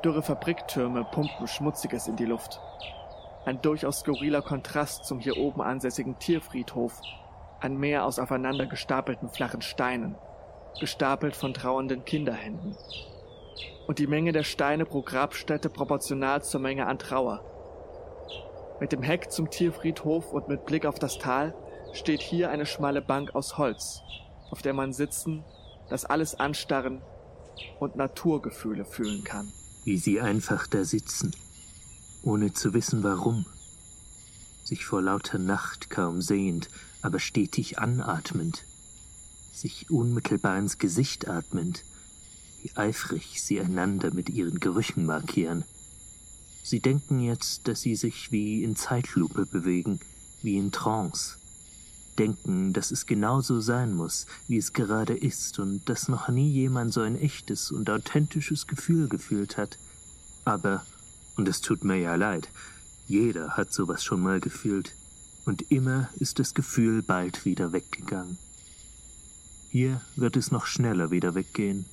[0.04, 2.62] Dürre Fabriktürme pumpen Schmutziges in die Luft.
[3.46, 7.02] Ein durchaus skurriler Kontrast zum hier oben ansässigen Tierfriedhof.
[7.60, 10.16] Ein Meer aus aufeinander gestapelten flachen Steinen,
[10.80, 12.78] gestapelt von trauernden Kinderhänden.
[13.88, 17.44] Und die Menge der Steine pro Grabstätte proportional zur Menge an Trauer.
[18.80, 21.54] Mit dem Heck zum Tierfriedhof und mit Blick auf das Tal
[21.92, 24.02] steht hier eine schmale Bank aus Holz,
[24.50, 25.44] auf der man sitzen,
[25.90, 27.02] das alles anstarren
[27.80, 29.52] und Naturgefühle fühlen kann.
[29.89, 31.32] Wie sie einfach da sitzen,
[32.21, 33.47] ohne zu wissen warum,
[34.63, 36.69] sich vor lauter Nacht kaum sehend,
[37.02, 38.65] aber stetig anatmend,
[39.52, 41.86] sich unmittelbar ins Gesicht atmend,
[42.62, 45.63] wie eifrig sie einander mit ihren Gerüchen markieren.
[46.62, 50.02] Sie denken jetzt, dass sie sich wie in Zeitlupe bewegen,
[50.43, 51.38] wie in Trance.
[52.19, 56.93] Denken, dass es genauso sein muss, wie es gerade ist und dass noch nie jemand
[56.93, 59.79] so ein echtes und authentisches Gefühl gefühlt hat.
[60.43, 60.86] Aber,
[61.38, 62.49] und es tut mir ja leid,
[63.08, 64.93] jeder hat sowas schon mal gefühlt.
[65.45, 68.38] Und immer ist das Gefühl bald wieder weggegangen.
[69.69, 71.86] Hier wird es noch schneller wieder weggehen.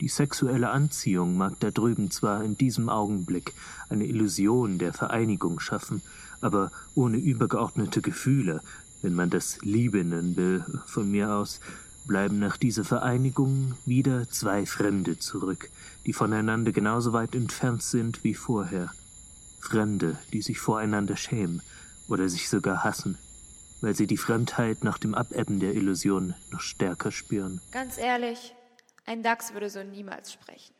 [0.00, 3.54] Die sexuelle Anziehung mag da drüben zwar in diesem Augenblick
[3.88, 6.02] eine Illusion der Vereinigung schaffen,
[6.40, 8.60] aber ohne übergeordnete Gefühle,
[9.02, 11.60] wenn man das Liebe nennen will, von mir aus,
[12.06, 15.70] bleiben nach dieser Vereinigung wieder zwei Fremde zurück,
[16.06, 18.90] die voneinander genauso weit entfernt sind wie vorher.
[19.60, 21.62] Fremde, die sich voreinander schämen
[22.08, 23.18] oder sich sogar hassen,
[23.80, 27.60] weil sie die Fremdheit nach dem Abebben der Illusion noch stärker spüren.
[27.72, 28.54] Ganz ehrlich,
[29.04, 30.74] ein Dachs würde so niemals sprechen.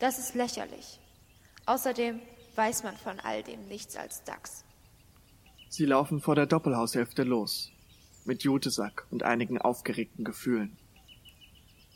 [0.00, 1.00] Das ist lächerlich.
[1.66, 2.20] Außerdem
[2.56, 4.64] weiß man von all dem nichts als Dachs.
[5.68, 7.72] Sie laufen vor der Doppelhaushälfte los,
[8.24, 10.76] mit Jutesack und einigen aufgeregten Gefühlen.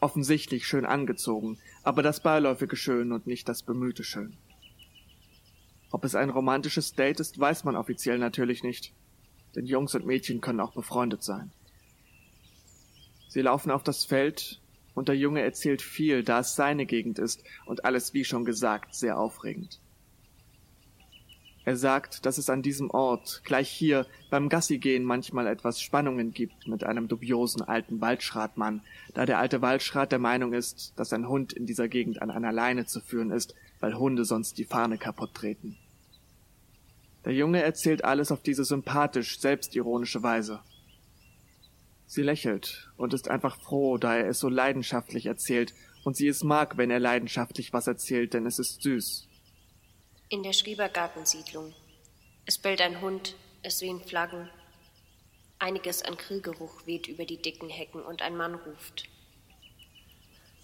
[0.01, 4.37] Offensichtlich schön angezogen, aber das beiläufige Schön und nicht das bemühte Schön.
[5.91, 8.93] Ob es ein romantisches Date ist, weiß man offiziell natürlich nicht,
[9.55, 11.51] denn Jungs und Mädchen können auch befreundet sein.
[13.29, 14.61] Sie laufen auf das Feld
[14.95, 18.95] und der Junge erzählt viel, da es seine Gegend ist und alles wie schon gesagt
[18.95, 19.81] sehr aufregend.
[21.69, 26.67] Er sagt, dass es an diesem Ort, gleich hier, beim Gassigehen manchmal etwas Spannungen gibt
[26.67, 28.81] mit einem dubiosen alten Waldschratmann,
[29.13, 32.53] da der alte Waldschrat der Meinung ist, dass ein Hund in dieser Gegend an einer
[32.53, 35.77] Leine zu führen ist, weil Hunde sonst die Fahne kaputt treten.
[37.27, 40.61] Der Junge erzählt alles auf diese sympathisch, selbstironische Weise.
[42.07, 46.43] Sie lächelt und ist einfach froh, da er es so leidenschaftlich erzählt, und sie es
[46.43, 49.28] mag, wenn er leidenschaftlich was erzählt, denn es ist süß.
[50.31, 51.75] In der Schrebergartensiedlung.
[52.45, 54.51] Es bellt ein Hund, es wehen Flaggen.
[55.59, 59.05] Einiges an Grillgeruch weht über die dicken Hecken und ein Mann ruft.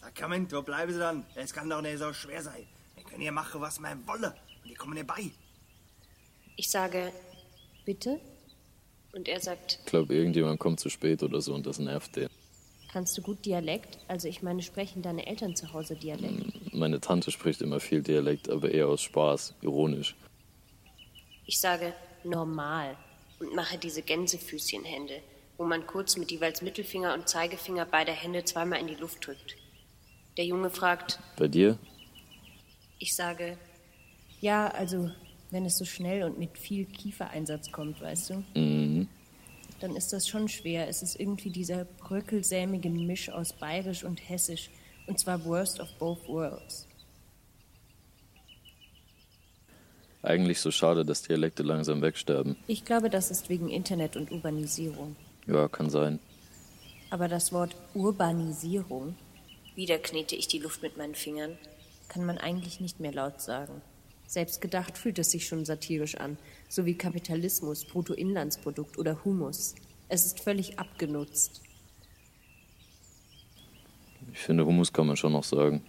[0.00, 1.24] Sacramento, bleiben Sie dann.
[1.35, 2.66] Es kann doch nicht so schwer sein.
[2.94, 4.24] Wir können hier machen, was wir wollen.
[4.62, 5.31] Und die kommen bei.
[6.57, 7.12] Ich sage,
[7.87, 8.20] bitte?
[9.12, 12.29] Und er sagt, Ich glaube, irgendjemand kommt zu spät oder so und das nervt den.
[12.94, 13.98] Kannst du gut Dialekt?
[14.07, 16.72] Also ich meine, sprechen deine Eltern zu Hause Dialekt?
[16.72, 20.14] Meine Tante spricht immer viel Dialekt, aber eher aus Spaß, ironisch.
[21.44, 22.96] Ich sage, normal.
[23.40, 25.20] Und mache diese Gänsefüßchenhände,
[25.59, 29.57] wo man kurz mit jeweils Mittelfinger und Zeigefinger beider Hände zweimal in die Luft drückt.
[30.37, 31.76] Der Junge fragt, Bei dir?
[33.00, 33.59] ich sage,
[34.40, 35.11] Ja, also,
[35.50, 38.84] wenn es so schnell und mit viel Kiefereinsatz kommt, weißt du, Mhm.
[39.80, 40.88] Dann ist das schon schwer.
[40.88, 44.70] Es ist irgendwie dieser bröckelsämige Misch aus Bayerisch und Hessisch.
[45.06, 46.87] Und zwar worst of both worlds.
[50.22, 52.56] Eigentlich so schade, dass Dialekte langsam wegsterben.
[52.66, 55.16] Ich glaube, das ist wegen Internet und Urbanisierung.
[55.46, 56.18] Ja, kann sein.
[57.10, 59.14] Aber das Wort Urbanisierung
[59.74, 61.58] wieder knete ich die Luft mit meinen Fingern.
[62.08, 63.82] kann man eigentlich nicht mehr laut sagen.
[64.26, 66.38] Selbst gedacht fühlt es sich schon satirisch an,
[66.74, 69.76] so wie Kapitalismus, Bruttoinlandsprodukt oder Humus.
[70.08, 71.62] Es ist völlig abgenutzt.
[74.32, 75.84] Ich finde, Humus kann man schon noch sagen.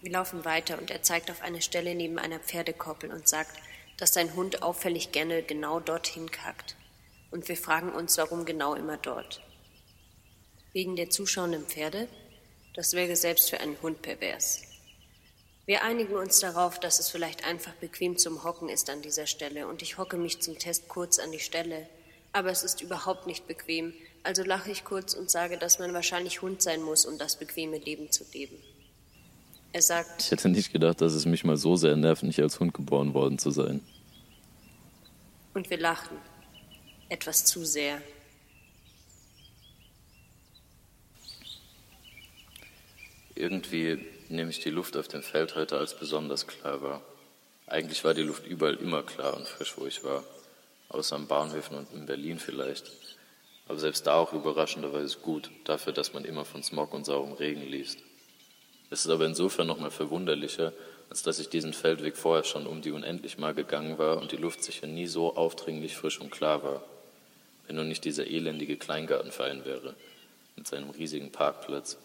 [0.00, 3.60] Wir laufen weiter und er zeigt auf eine Stelle neben einer Pferdekoppel und sagt,
[3.98, 6.74] dass sein Hund auffällig gerne genau dorthin kackt.
[7.30, 9.42] Und wir fragen uns, warum genau immer dort.
[10.72, 12.08] Wegen der zuschauenden Pferde?
[12.74, 14.69] Das wäre selbst für einen Hund pervers.
[15.70, 19.68] Wir einigen uns darauf, dass es vielleicht einfach bequem zum Hocken ist an dieser Stelle
[19.68, 21.86] und ich hocke mich zum Test kurz an die Stelle.
[22.32, 23.92] Aber es ist überhaupt nicht bequem,
[24.24, 27.78] also lache ich kurz und sage, dass man wahrscheinlich Hund sein muss, um das bequeme
[27.78, 28.56] Leben zu leben.
[29.72, 32.58] Er sagt, Ich hätte nicht gedacht, dass es mich mal so sehr nervt, nicht als
[32.58, 33.80] Hund geboren worden zu sein.
[35.54, 36.16] Und wir lachten.
[37.08, 38.02] Etwas zu sehr.
[43.36, 47.02] Irgendwie nehme ich die Luft auf dem Feld heute als besonders klar wahr.
[47.66, 50.24] Eigentlich war die Luft überall immer klar und frisch, wo ich war.
[50.88, 52.90] Außer an Bahnhöfen und in Berlin vielleicht.
[53.68, 57.62] Aber selbst da auch überraschenderweise gut, dafür, dass man immer von Smog und saurem Regen
[57.62, 57.98] liest.
[58.90, 60.72] Es ist aber insofern nochmal verwunderlicher,
[61.08, 64.36] als dass ich diesen Feldweg vorher schon um die unendlich mal gegangen war und die
[64.36, 66.84] Luft sicher nie so aufdringlich frisch und klar war.
[67.66, 69.94] Wenn nur nicht dieser elendige Kleingartenverein wäre,
[70.56, 71.96] mit seinem riesigen Parkplatz.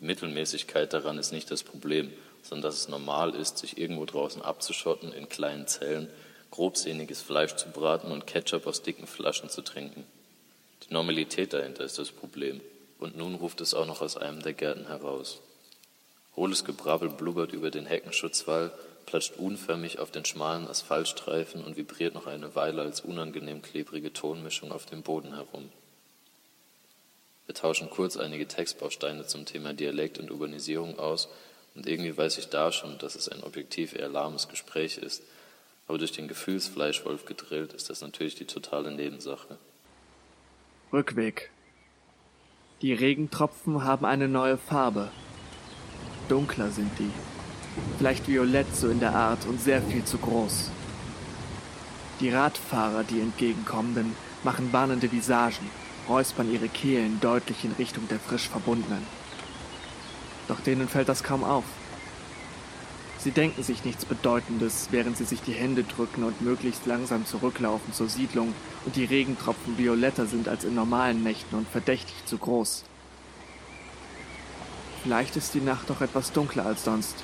[0.00, 2.10] Die Mittelmäßigkeit daran ist nicht das Problem,
[2.42, 6.08] sondern dass es normal ist, sich irgendwo draußen abzuschotten, in kleinen Zellen,
[6.50, 10.04] grobsehniges Fleisch zu braten und Ketchup aus dicken Flaschen zu trinken.
[10.88, 12.60] Die Normalität dahinter ist das Problem.
[12.98, 15.40] Und nun ruft es auch noch aus einem der Gärten heraus.
[16.36, 18.72] Hohles Gebrabbel blubbert über den Heckenschutzwall,
[19.06, 24.70] platscht unförmig auf den schmalen Asphaltstreifen und vibriert noch eine Weile als unangenehm klebrige Tonmischung
[24.70, 25.70] auf dem Boden herum.
[27.50, 31.28] Wir tauschen kurz einige Textbausteine zum Thema Dialekt und Urbanisierung aus
[31.74, 35.24] und irgendwie weiß ich da schon, dass es ein objektiv eher lahmes Gespräch ist,
[35.88, 39.58] aber durch den Gefühlsfleischwolf gedrillt ist das natürlich die totale Nebensache.
[40.92, 41.50] Rückweg.
[42.82, 45.10] Die Regentropfen haben eine neue Farbe.
[46.28, 47.10] Dunkler sind die.
[47.98, 50.70] Vielleicht violett so in der Art und sehr viel zu groß.
[52.20, 55.68] Die Radfahrer, die entgegenkommenden, machen warnende Visagen,
[56.08, 59.06] räuspern ihre Kehlen deutlich in Richtung der frisch Verbundenen.
[60.48, 61.64] Doch denen fällt das kaum auf.
[63.18, 67.92] Sie denken sich nichts Bedeutendes, während sie sich die Hände drücken und möglichst langsam zurücklaufen
[67.92, 68.54] zur Siedlung
[68.86, 72.84] und die Regentropfen violetter sind als in normalen Nächten und verdächtig zu groß.
[75.02, 77.16] Vielleicht ist die Nacht doch etwas dunkler als sonst.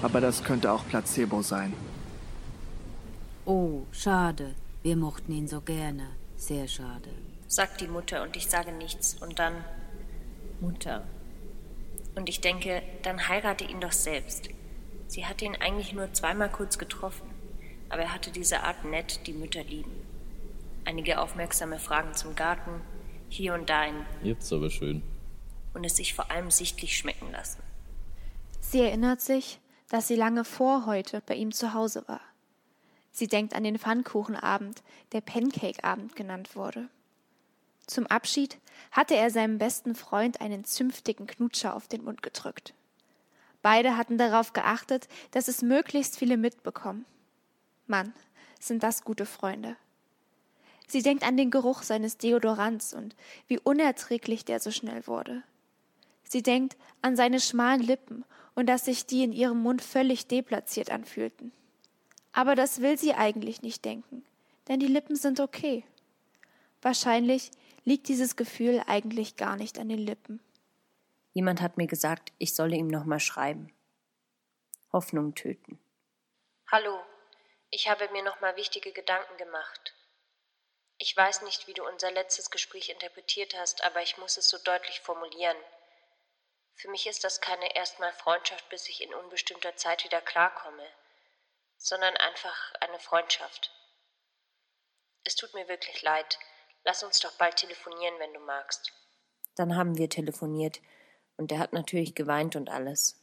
[0.00, 1.72] Aber das könnte auch Placebo sein.
[3.44, 4.54] Oh, schade.
[4.82, 6.06] Wir mochten ihn so gerne.
[6.36, 7.10] Sehr schade.
[7.52, 9.14] Sagt die Mutter und ich sage nichts.
[9.20, 9.62] Und dann
[10.62, 11.06] Mutter.
[12.14, 14.48] Und ich denke, dann heirate ihn doch selbst.
[15.06, 17.28] Sie hatte ihn eigentlich nur zweimal kurz getroffen,
[17.90, 19.92] aber er hatte diese Art nett, die Mütter lieben.
[20.86, 22.80] Einige aufmerksame Fragen zum Garten,
[23.28, 25.02] hier und da ein Jetzt aber schön.
[25.74, 27.62] Und es sich vor allem sichtlich schmecken lassen.
[28.62, 29.60] Sie erinnert sich,
[29.90, 32.22] dass sie lange vor heute bei ihm zu Hause war.
[33.10, 36.88] Sie denkt an den Pfannkuchenabend, der Pancake-Abend genannt wurde.
[37.86, 38.58] Zum Abschied
[38.90, 42.74] hatte er seinem besten Freund einen zünftigen Knutscher auf den Mund gedrückt.
[43.62, 47.04] Beide hatten darauf geachtet, dass es möglichst viele mitbekommen.
[47.86, 48.12] Mann,
[48.58, 49.76] sind das gute Freunde.
[50.86, 53.16] Sie denkt an den Geruch seines Deodorants und
[53.46, 55.42] wie unerträglich der so schnell wurde.
[56.24, 60.90] Sie denkt an seine schmalen Lippen und dass sich die in ihrem Mund völlig deplatziert
[60.90, 61.52] anfühlten.
[62.32, 64.24] Aber das will sie eigentlich nicht denken,
[64.68, 65.84] denn die Lippen sind okay.
[66.80, 67.50] Wahrscheinlich
[67.84, 70.40] liegt dieses Gefühl eigentlich gar nicht an den Lippen.
[71.32, 73.74] Jemand hat mir gesagt, ich solle ihm nochmal schreiben.
[74.92, 75.80] Hoffnung töten.
[76.70, 77.00] Hallo,
[77.70, 79.94] ich habe mir nochmal wichtige Gedanken gemacht.
[80.98, 84.58] Ich weiß nicht, wie du unser letztes Gespräch interpretiert hast, aber ich muss es so
[84.58, 85.56] deutlich formulieren.
[86.74, 90.86] Für mich ist das keine erstmal Freundschaft, bis ich in unbestimmter Zeit wieder klarkomme,
[91.76, 93.72] sondern einfach eine Freundschaft.
[95.24, 96.38] Es tut mir wirklich leid,
[96.84, 98.92] Lass uns doch bald telefonieren, wenn du magst.
[99.54, 100.80] Dann haben wir telefoniert,
[101.36, 103.20] und er hat natürlich geweint und alles.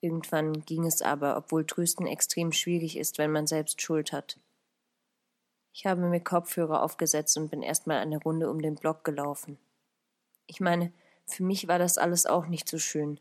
[0.00, 4.38] Irgendwann ging es aber, obwohl Trösten extrem schwierig ist, wenn man selbst Schuld hat.
[5.72, 9.58] Ich habe mir Kopfhörer aufgesetzt und bin erstmal eine Runde um den Block gelaufen.
[10.46, 10.92] Ich meine,
[11.26, 13.18] für mich war das alles auch nicht so schön.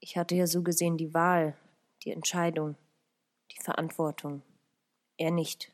[0.00, 1.56] Ich hatte ja so gesehen die Wahl,
[2.02, 2.76] die Entscheidung,
[3.52, 4.42] die Verantwortung.
[5.16, 5.72] Er nicht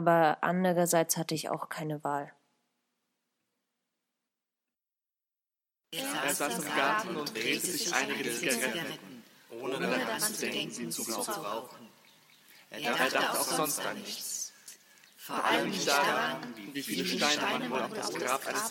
[0.00, 2.32] aber andererseits hatte ich auch keine Wahl.
[5.92, 11.02] Er saß im Garten und drehte sich einige Zigaretten, ohne daran zu denken, sie zu
[11.12, 11.90] rauchen.
[12.70, 14.54] Er dachte auch sonst an nichts.
[15.18, 18.70] Vor allem nicht daran, wie viele Steine man wohl auf das Grab eines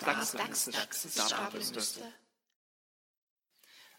[0.72, 2.12] Dachsens stapeln müsste.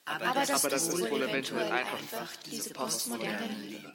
[0.05, 3.95] Aber das ist wohl eventuell einfach diese postmoderne Liebe.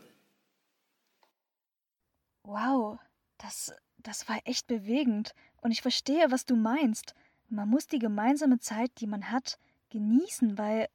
[2.43, 2.99] Wow,
[3.37, 5.33] das, das war echt bewegend.
[5.61, 7.15] Und ich verstehe, was du meinst.
[7.49, 9.59] Man muss die gemeinsame Zeit, die man hat,
[9.89, 10.87] genießen, weil,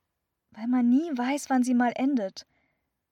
[0.50, 2.46] weil man nie weiß, wann sie mal endet.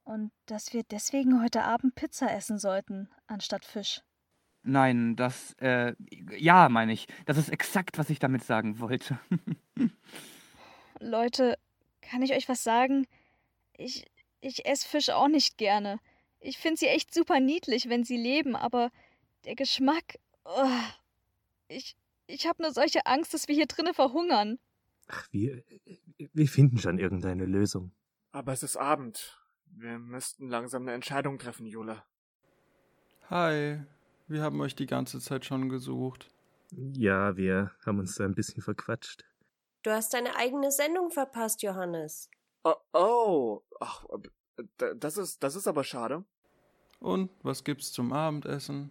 [0.04, 4.02] Und dass wir deswegen heute Abend Pizza essen sollten, anstatt Fisch.
[4.62, 5.94] Nein, das, äh,
[6.36, 7.06] ja, meine ich.
[7.26, 9.18] Das ist exakt, was ich damit sagen wollte.
[11.00, 11.58] Leute,
[12.00, 13.06] kann ich euch was sagen?
[13.74, 14.10] Ich,
[14.40, 16.00] ich esse Fisch auch nicht gerne.
[16.40, 18.90] Ich finde sie echt super niedlich, wenn sie leben, aber
[19.48, 20.18] der Geschmack.
[20.44, 20.68] Oh,
[21.68, 21.96] ich,
[22.26, 24.58] ich habe nur solche Angst, dass wir hier drinnen verhungern.
[25.08, 25.64] Ach, wir,
[26.18, 27.92] wir finden schon irgendeine Lösung.
[28.30, 29.40] Aber es ist Abend.
[29.70, 32.02] Wir müssten langsam eine Entscheidung treffen, Jule.
[33.30, 33.80] Hi,
[34.26, 36.30] wir haben euch die ganze Zeit schon gesucht.
[36.70, 39.24] Ja, wir haben uns da ein bisschen verquatscht.
[39.82, 42.30] Du hast deine eigene Sendung verpasst, Johannes.
[42.64, 43.62] Oh, oh.
[43.80, 44.04] Ach,
[44.76, 46.24] das ist, das ist aber schade.
[47.00, 48.90] Und was gibt's zum Abendessen?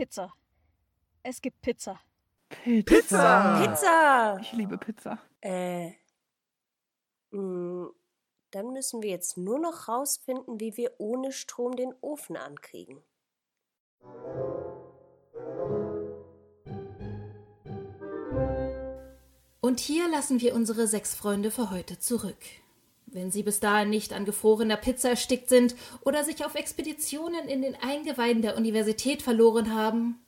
[0.00, 0.32] Pizza.
[1.22, 2.00] Es gibt Pizza.
[2.48, 3.60] Pizza!
[3.60, 4.38] Pizza!
[4.40, 5.18] Ich liebe Pizza.
[5.42, 5.90] Äh.
[7.32, 7.90] Mh,
[8.50, 13.02] dann müssen wir jetzt nur noch rausfinden, wie wir ohne Strom den Ofen ankriegen.
[19.60, 22.38] Und hier lassen wir unsere sechs Freunde für heute zurück.
[23.12, 27.62] Wenn sie bis dahin nicht an gefrorener Pizza erstickt sind oder sich auf Expeditionen in
[27.62, 30.20] den Eingeweiden der Universität verloren haben,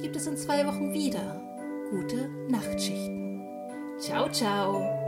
[0.00, 1.42] gibt es in zwei Wochen wieder
[1.90, 3.42] gute Nachtschichten.
[3.98, 4.99] Ciao, ciao.